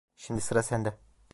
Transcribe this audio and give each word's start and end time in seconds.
Şimdi 0.17 0.41
sıra 0.41 0.63
sende. 0.63 0.97